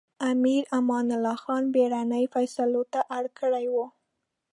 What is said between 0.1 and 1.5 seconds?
امیر امان الله